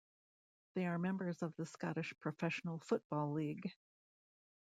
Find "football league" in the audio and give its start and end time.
2.79-3.75